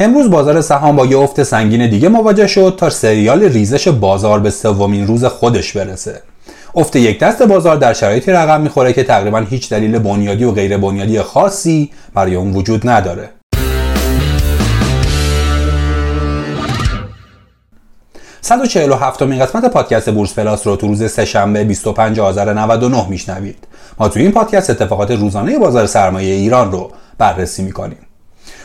امروز 0.00 0.30
بازار 0.30 0.60
سهام 0.60 0.96
با 0.96 1.06
یه 1.06 1.18
افت 1.18 1.42
سنگین 1.42 1.90
دیگه 1.90 2.08
مواجه 2.08 2.46
شد 2.46 2.74
تا 2.78 2.90
سریال 2.90 3.42
ریزش 3.42 3.88
بازار 3.88 4.40
به 4.40 4.50
سومین 4.50 5.06
روز 5.06 5.24
خودش 5.24 5.72
برسه 5.72 6.22
افت 6.74 6.96
یک 6.96 7.18
دست 7.18 7.42
بازار 7.42 7.76
در 7.76 7.92
شرایطی 7.92 8.30
رقم 8.30 8.60
می‌خوره 8.60 8.92
که 8.92 9.04
تقریبا 9.04 9.38
هیچ 9.38 9.70
دلیل 9.70 9.98
بنیادی 9.98 10.44
و 10.44 10.52
غیر 10.52 10.76
بنیادی 10.76 11.20
خاصی 11.20 11.90
برای 12.14 12.34
اون 12.34 12.52
وجود 12.52 12.88
نداره 12.88 13.30
147 18.40 19.22
امین 19.22 19.38
قسمت 19.38 19.64
پادکست 19.64 20.10
بورس 20.10 20.34
پلاس 20.34 20.66
رو 20.66 20.76
تو 20.76 20.86
روز 20.86 21.10
سهشنبه 21.10 21.64
25 21.64 22.20
آذر 22.20 22.52
99 22.54 23.08
میشنوید. 23.08 23.68
ما 23.98 24.08
تو 24.08 24.20
این 24.20 24.32
پادکست 24.32 24.70
اتفاقات 24.70 25.10
روزانه 25.10 25.58
بازار 25.58 25.86
سرمایه 25.86 26.34
ایران 26.34 26.72
رو 26.72 26.90
بررسی 27.18 27.62
می‌کنیم. 27.62 28.07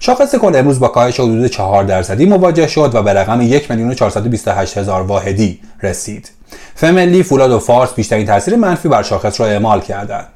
شاخص 0.00 0.34
کل 0.34 0.56
امروز 0.56 0.80
با 0.80 0.88
کاهش 0.88 1.20
حدود 1.20 1.46
4 1.46 1.84
درصدی 1.84 2.26
مواجه 2.26 2.66
شد 2.66 2.90
و 2.94 3.02
به 3.02 3.12
رقم 3.12 3.40
1 3.40 3.70
میلیون 3.70 3.94
428 3.94 4.78
هزار 4.78 5.02
واحدی 5.02 5.60
رسید. 5.82 6.30
فملی، 6.74 7.22
فولاد 7.22 7.50
و 7.50 7.58
فارس 7.58 7.94
بیشترین 7.94 8.26
تاثیر 8.26 8.56
منفی 8.56 8.88
بر 8.88 9.02
شاخص 9.02 9.40
را 9.40 9.46
اعمال 9.46 9.80
کردند. 9.80 10.26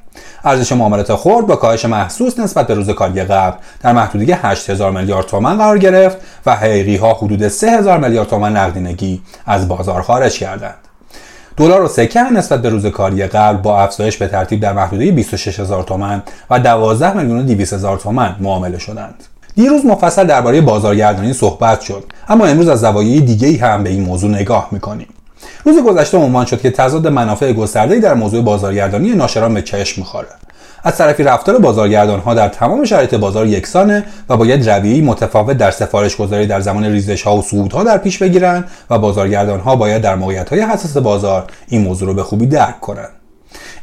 ارزش 0.43 0.71
معاملات 0.71 1.15
خرد 1.15 1.47
با 1.47 1.55
کاهش 1.55 1.85
محسوس 1.85 2.39
نسبت 2.39 2.67
به 2.67 2.73
روز 2.73 2.89
کاری 2.89 3.23
قبل 3.23 3.57
در 3.81 3.93
محدوده 3.93 4.35
8000 4.35 4.91
میلیارد 4.91 5.25
تومان 5.25 5.57
قرار 5.57 5.77
گرفت 5.77 6.17
و 6.45 6.55
حقیقی 6.55 6.95
ها 6.95 7.13
حدود 7.13 7.47
3000 7.47 7.99
میلیارد 7.99 8.27
تومان 8.27 8.57
نقدینگی 8.57 9.21
از 9.45 9.67
بازار 9.67 10.01
خارج 10.01 10.39
کردند. 10.39 10.77
دلار 11.57 11.81
و 11.81 11.87
سکه 11.87 12.19
نسبت 12.19 12.61
به 12.61 12.69
روز 12.69 12.85
کاری 12.85 13.27
قبل 13.27 13.57
با 13.57 13.81
افزایش 13.81 14.17
به 14.17 14.27
ترتیب 14.27 14.59
در 14.59 14.73
محدوده 14.73 15.11
26000 15.11 15.83
تومان 15.83 16.23
و 16.49 16.59
12 16.59 17.17
میلیون 17.17 17.39
و 17.39 17.43
200 17.43 17.73
هزار 17.73 17.97
تومان 17.97 18.35
معامله 18.39 18.77
شدند. 18.77 19.23
دیروز 19.55 19.85
مفصل 19.85 20.27
درباره 20.27 20.61
بازارگردانی 20.61 21.33
صحبت 21.33 21.81
شد 21.81 22.03
اما 22.29 22.45
امروز 22.45 22.67
از 22.67 22.79
زوایای 22.79 23.19
دیگه 23.19 23.65
هم 23.65 23.83
به 23.83 23.89
این 23.89 24.01
موضوع 24.01 24.29
نگاه 24.29 24.67
می‌کنیم. 24.71 25.07
روز 25.65 25.83
گذشته 25.83 26.17
عنوان 26.17 26.45
شد 26.45 26.61
که 26.61 26.71
تضاد 26.71 27.07
منافع 27.07 27.53
گسترده‌ای 27.53 27.99
در 27.99 28.13
موضوع 28.13 28.43
بازارگردانی 28.43 29.09
ناشران 29.09 29.53
به 29.53 29.61
چشم 29.61 30.01
می‌خوره. 30.01 30.27
از 30.83 30.97
طرفی 30.97 31.23
رفتار 31.23 31.57
بازارگردان 31.57 32.19
ها 32.19 32.33
در 32.33 32.49
تمام 32.49 32.85
شرایط 32.85 33.15
بازار 33.15 33.47
یکسانه 33.47 34.03
و 34.29 34.37
باید 34.37 34.69
رویه‌ای 34.69 35.01
متفاوت 35.01 35.57
در 35.57 35.71
سفارش 35.71 36.17
گذاری 36.17 36.47
در 36.47 36.61
زمان 36.61 36.85
ریزش 36.85 37.21
ها 37.21 37.37
و 37.37 37.41
صعود 37.41 37.73
ها 37.73 37.83
در 37.83 37.97
پیش 37.97 38.17
بگیرن 38.17 38.65
و 38.89 38.99
بازارگردان 38.99 39.59
ها 39.59 39.75
باید 39.75 40.01
در 40.01 40.15
موقعیت 40.15 40.49
های 40.49 40.61
حساس 40.61 40.97
بازار 40.97 41.47
این 41.67 41.81
موضوع 41.81 42.07
رو 42.07 42.13
به 42.13 42.23
خوبی 42.23 42.45
درک 42.45 42.79
کنند. 42.79 43.20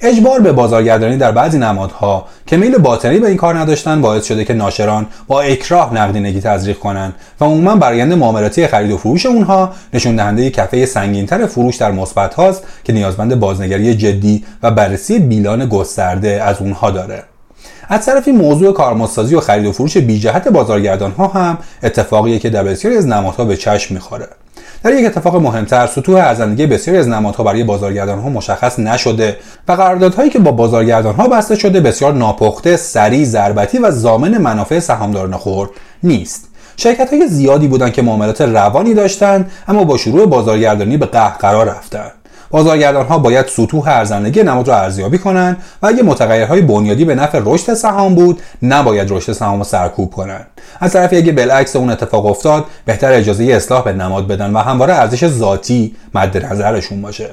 اجبار 0.00 0.40
به 0.40 0.52
بازارگردانی 0.52 1.16
در 1.16 1.32
بعضی 1.32 1.58
نمادها 1.58 2.26
که 2.46 2.56
میل 2.56 2.78
باطنی 2.78 3.18
به 3.18 3.28
این 3.28 3.36
کار 3.36 3.58
نداشتن 3.58 4.00
باعث 4.00 4.24
شده 4.24 4.44
که 4.44 4.54
ناشران 4.54 5.06
با 5.26 5.40
اکراه 5.40 5.94
نقدینگی 5.94 6.40
تزریق 6.40 6.78
کنند 6.78 7.14
و 7.40 7.44
عموما 7.44 7.76
برآیند 7.76 8.12
معاملاتی 8.12 8.66
خرید 8.66 8.90
و 8.90 8.96
فروش 8.96 9.26
اونها 9.26 9.72
نشون 9.94 10.16
دهنده 10.16 10.50
کفه 10.50 10.86
سنگینتر 10.86 11.46
فروش 11.46 11.76
در 11.76 11.90
مثبت 11.90 12.34
هاست 12.34 12.62
که 12.84 12.92
نیازمند 12.92 13.40
بازنگری 13.40 13.94
جدی 13.94 14.44
و 14.62 14.70
بررسی 14.70 15.18
بیلان 15.18 15.66
گسترده 15.66 16.42
از 16.42 16.60
اونها 16.60 16.90
داره. 16.90 17.22
از 17.88 18.06
طرفی 18.06 18.32
موضوع 18.32 18.72
کارمزدسازی 18.72 19.34
و 19.34 19.40
خرید 19.40 19.66
و 19.66 19.72
فروش 19.72 19.96
بی 19.96 20.18
جهت 20.18 20.48
بازارگردان 20.48 21.10
ها 21.10 21.28
هم 21.28 21.58
اتفاقیه 21.82 22.38
که 22.38 22.50
در 22.50 22.64
بسیاری 22.64 22.96
از 22.96 23.06
نمادها 23.06 23.44
به 23.44 23.56
چشم 23.56 23.94
می‌خوره. 23.94 24.28
در 24.82 24.94
یک 24.94 25.06
اتفاق 25.06 25.36
مهمتر 25.36 25.86
سطوح 25.86 26.16
ارزندگی 26.16 26.66
بسیاری 26.66 27.00
از 27.00 27.08
نمادها 27.08 27.44
برای 27.44 27.64
بازارگردان 27.64 28.18
ها 28.18 28.28
مشخص 28.28 28.78
نشده 28.78 29.36
و 29.68 29.72
قراردادهایی 29.72 30.30
که 30.30 30.38
با 30.38 30.52
بازارگردان 30.52 31.14
ها 31.14 31.28
بسته 31.28 31.56
شده 31.56 31.80
بسیار 31.80 32.12
ناپخته 32.12 32.76
سریع 32.76 33.24
ضربتی 33.24 33.78
و 33.78 33.90
زامن 33.90 34.38
منافع 34.38 34.78
سهامداران 34.78 35.36
خورد 35.36 35.70
نیست. 36.02 36.48
شرکت 36.76 37.12
های 37.12 37.28
زیادی 37.28 37.68
بودند 37.68 37.92
که 37.92 38.02
معاملات 38.02 38.40
روانی 38.40 38.94
داشتند 38.94 39.50
اما 39.68 39.84
با 39.84 39.96
شروع 39.96 40.26
بازارگردانی 40.26 40.96
به 40.96 41.06
قهقرا 41.06 41.62
رفتند. 41.62 42.17
بازارگردان 42.50 43.06
ها 43.06 43.18
باید 43.18 43.46
سطوح 43.46 43.88
ارزندگی 43.88 44.42
نماد 44.42 44.68
را 44.68 44.76
ارزیابی 44.76 45.18
کنند 45.18 45.56
و 45.82 45.86
اگه 45.86 46.02
متغیرهای 46.02 46.62
بنیادی 46.62 47.04
به 47.04 47.14
نفع 47.14 47.40
رشد 47.44 47.74
سهام 47.74 48.14
بود 48.14 48.42
نباید 48.62 49.12
رشد 49.12 49.32
سهام 49.32 49.62
سرکوب 49.62 50.10
کنند. 50.10 50.46
از 50.80 50.92
طرفی 50.92 51.16
اگه 51.16 51.32
بالعکس 51.32 51.76
اون 51.76 51.90
اتفاق 51.90 52.26
افتاد 52.26 52.64
بهتر 52.84 53.12
اجازه 53.12 53.44
اصلاح 53.44 53.84
به 53.84 53.92
نماد 53.92 54.26
بدن 54.26 54.52
و 54.52 54.58
همواره 54.58 54.94
ارزش 54.94 55.28
ذاتی 55.28 55.96
مد 56.14 56.46
نظرشون 56.46 57.02
باشه. 57.02 57.30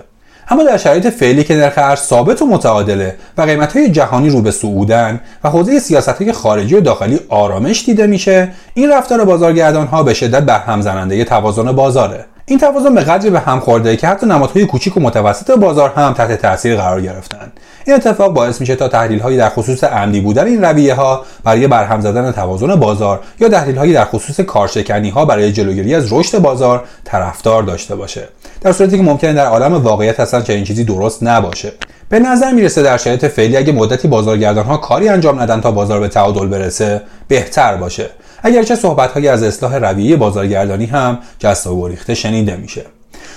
اما 0.50 0.64
در 0.64 0.78
شرایط 0.78 1.08
فعلی 1.08 1.44
که 1.44 1.56
نرخ 1.56 1.74
ارز 1.78 2.00
ثابت 2.00 2.42
و 2.42 2.46
متعادله 2.46 3.16
و 3.38 3.42
قیمت 3.42 3.78
های 3.78 3.90
جهانی 3.90 4.30
رو 4.30 4.42
به 4.42 4.52
صعودن 4.52 5.22
و 5.44 5.50
حوزه 5.50 5.80
سیاست 5.80 6.10
های 6.10 6.32
خارجی 6.32 6.76
و 6.76 6.82
داخلی 6.82 7.20
آرامش 7.30 7.86
دیده 7.86 8.08
میشه 8.08 8.52
این 8.74 8.92
رفتار 8.92 9.26
بازارگردان 9.26 9.88
ها 9.88 10.04
به 10.04 10.14
شدت 10.14 10.44
به 10.44 10.54
هم 10.54 10.82
زننده 10.82 11.24
توازن 11.24 11.72
بازاره. 11.72 12.26
این 12.48 12.60
توازن 12.60 12.96
به 12.96 13.02
قدری 13.02 13.30
به 13.30 13.40
هم 13.40 13.60
خورده 13.60 13.98
که 13.98 14.08
حتی 14.08 14.26
نمادهای 14.26 14.66
کوچیک 14.66 14.98
و 14.98 15.00
متوسط 15.00 15.52
بازار 15.52 15.90
هم 15.90 16.14
تحت 16.14 16.42
تاثیر 16.42 16.76
قرار 16.76 17.02
گرفتند 17.02 17.60
این 17.86 17.96
اتفاق 17.96 18.34
باعث 18.34 18.62
میشه 18.62 18.76
تا 18.76 18.88
تحلیل 18.88 19.20
هایی 19.20 19.38
در 19.38 19.50
خصوص 19.50 19.84
عمدی 19.84 20.22
بودن 20.22 20.48
این 20.48 20.64
رویه 20.64 20.94
ها 20.94 21.26
برای 21.44 21.68
برهم 21.68 22.02
زدن 22.02 22.32
توازن 22.32 22.76
بازار 22.76 23.20
یا 23.40 23.50
تحلیل 23.50 23.78
هایی 23.78 23.94
در 23.94 24.06
خصوص 24.06 24.40
کارشکنی 24.40 25.10
ها 25.10 25.26
برای 25.26 25.52
جلوگیری 25.52 25.96
از 25.96 26.14
رشد 26.14 26.40
بازار 26.40 26.84
طرفدار 27.04 27.64
داشته 27.64 27.96
باشه. 27.96 28.28
در 28.62 28.72
صورتی 28.72 28.98
که 28.98 29.04
ممکنه 29.04 29.34
در 29.34 29.46
عالم 29.46 29.74
واقعیت 29.74 30.20
اصلا 30.20 30.42
چنین 30.42 30.64
چیزی 30.64 30.84
درست 30.84 31.24
نباشه. 31.24 31.72
به 32.10 32.20
نظر 32.20 32.52
می‌رسه 32.52 32.84
در 32.84 32.98
شرایط 32.98 33.26
فعلی 33.26 33.58
اگه 33.58 33.74
مدتی 33.74 34.08
بازارگردان 34.08 34.66
ها 34.66 34.78
کاری 34.78 35.10
انجام 35.10 35.40
ندن 35.42 35.62
تا 35.62 35.72
بازار 35.72 36.00
به 36.00 36.08
تعادل 36.08 36.48
برسه 36.48 37.02
بهتر 37.28 37.76
باشه. 37.76 38.10
اگرچه 38.46 38.76
صحبت 38.76 39.18
از 39.18 39.44
اصلاح 39.44 39.76
رویه 39.76 40.16
بازارگردانی 40.16 40.86
هم 40.86 41.20
جست 41.40 41.68
و 41.68 41.82
گریخته 41.82 42.16
شنیده 42.16 42.56
میشه. 42.56 42.86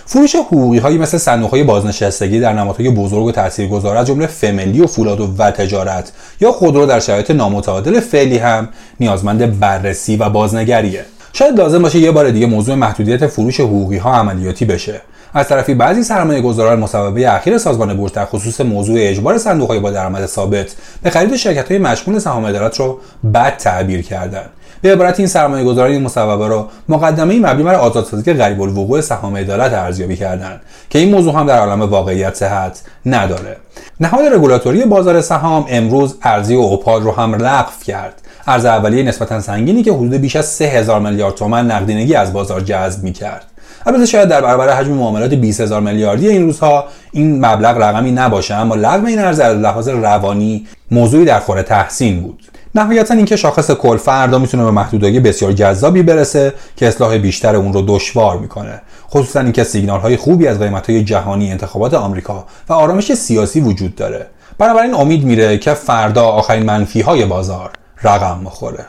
فروش 0.06 0.34
حقوقی 0.34 0.78
هایی 0.78 0.98
مثل 0.98 1.18
صندوق 1.18 1.50
های 1.50 1.62
بازنشستگی 1.62 2.40
در 2.40 2.52
نمادهای 2.52 2.90
بزرگ 2.90 3.24
و 3.24 3.32
تاثیرگذار 3.32 3.96
از 3.96 4.06
جمله 4.06 4.26
فملی 4.26 4.80
و 4.80 4.86
فولاد 4.86 5.20
و, 5.20 5.34
و 5.38 5.50
تجارت 5.50 6.12
یا 6.40 6.52
خودرو 6.52 6.86
در 6.86 7.00
شرایط 7.00 7.30
نامتعادل 7.30 8.00
فعلی 8.00 8.38
هم 8.38 8.68
نیازمند 9.00 9.60
بررسی 9.60 10.16
و 10.16 10.28
بازنگریه. 10.28 11.04
شاید 11.38 11.58
لازم 11.58 11.82
باشه 11.82 11.98
یه 11.98 12.10
بار 12.10 12.30
دیگه 12.30 12.46
موضوع 12.46 12.74
محدودیت 12.74 13.26
فروش 13.26 13.60
حقوقی 13.60 13.96
ها 13.96 14.14
عملیاتی 14.14 14.64
بشه. 14.64 15.00
از 15.34 15.48
طرفی 15.48 15.74
بعضی 15.74 16.02
سرمایه 16.02 16.40
گذاران 16.40 16.78
مصوبه 16.78 17.34
اخیر 17.34 17.58
سازمان 17.58 17.96
بورس 17.96 18.12
در 18.12 18.24
خصوص 18.24 18.60
موضوع 18.60 18.96
اجبار 18.98 19.38
صندوق 19.38 19.68
های 19.68 19.80
با 19.80 19.90
درآمد 19.90 20.26
ثابت 20.26 20.74
به 21.02 21.10
خرید 21.10 21.36
شرکت 21.36 21.70
های 21.70 21.80
مشمول 21.80 22.18
سهام 22.18 22.44
ادارت 22.44 22.76
رو 22.76 22.98
بد 23.34 23.56
تعبیر 23.56 24.02
کردند. 24.02 24.50
به 24.82 24.92
عبارت 24.92 25.18
این 25.18 25.28
سرمایه 25.28 25.64
گذاری 25.64 25.92
این 25.92 26.02
مصوبه 26.02 26.48
را 26.48 26.68
مقدمه 26.88 27.38
مبنی 27.38 27.62
بر 27.62 27.74
آزادسازی 27.74 28.32
غریب 28.32 28.62
الوقوع 28.62 29.00
سهام 29.00 29.36
عدالت 29.36 29.72
ارزیابی 29.72 30.16
کردند 30.16 30.60
که 30.90 30.98
این 30.98 31.14
موضوع 31.14 31.34
هم 31.34 31.46
در 31.46 31.58
عالم 31.58 31.82
واقعیت 31.82 32.34
صحت 32.34 32.82
نداره. 33.06 33.56
نهاد 34.00 34.24
رگولاتوری 34.24 34.84
بازار 34.84 35.20
سهام 35.20 35.66
امروز 35.68 36.16
ارزی 36.22 36.54
و 36.54 36.60
اوپال 36.60 37.02
رو 37.02 37.12
هم 37.12 37.34
لغو 37.34 37.70
کرد. 37.86 38.22
ارز 38.48 38.64
اولیه 38.64 39.02
نسبتا 39.02 39.40
سنگینی 39.40 39.82
که 39.82 39.92
حدود 39.92 40.14
بیش 40.14 40.36
از 40.36 40.46
3000 40.46 41.00
میلیارد 41.00 41.34
تومان 41.34 41.70
نقدینگی 41.70 42.14
از 42.14 42.32
بازار 42.32 42.60
جذب 42.60 43.02
می‌کرد. 43.02 43.44
البته 43.86 44.06
شاید 44.06 44.28
در 44.28 44.40
برابر 44.40 44.68
حجم 44.68 44.92
معاملات 44.92 45.34
20 45.34 45.60
هزار 45.60 45.80
میلیاردی 45.80 46.28
این 46.28 46.42
روزها 46.42 46.84
این 47.12 47.46
مبلغ 47.46 47.76
رقمی 47.82 48.10
نباشه 48.10 48.54
اما 48.54 48.74
لغو 48.74 49.06
این 49.06 49.18
ارز 49.18 49.40
از 49.40 49.56
لحاظ 49.56 49.88
روانی 49.88 50.66
موضوعی 50.90 51.24
در 51.24 51.40
خور 51.40 51.62
تحسین 51.62 52.20
بود. 52.20 52.42
نهایتا 52.74 53.14
اینکه 53.14 53.36
شاخص 53.36 53.70
کل 53.70 53.96
فردا 53.96 54.38
می‌تونه 54.38 54.64
به 54.64 54.70
محدودیت 54.70 55.22
بسیار 55.22 55.52
جذابی 55.52 56.02
برسه 56.02 56.52
که 56.76 56.88
اصلاح 56.88 57.18
بیشتر 57.18 57.56
اون 57.56 57.72
رو 57.72 57.82
دشوار 57.86 58.38
می‌کنه. 58.38 58.82
خصوصا 59.10 59.40
اینکه 59.40 59.64
سیگنال 59.64 60.00
های 60.00 60.16
خوبی 60.16 60.46
از 60.46 60.58
قیمت 60.58 60.90
های 60.90 61.04
جهانی 61.04 61.50
انتخابات 61.50 61.94
آمریکا 61.94 62.46
و 62.68 62.72
آرامش 62.72 63.14
سیاسی 63.14 63.60
وجود 63.60 63.94
داره. 63.94 64.26
بنابراین 64.58 64.94
امید 64.94 65.24
میره 65.24 65.58
که 65.58 65.74
فردا 65.74 66.24
آخرین 66.24 66.62
منفی 66.62 67.00
های 67.00 67.24
بازار 67.24 67.70
رقم 68.02 68.44
بخوره 68.44 68.86